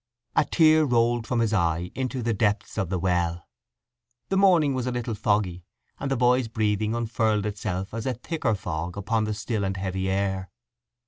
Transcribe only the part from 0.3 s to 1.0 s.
A tear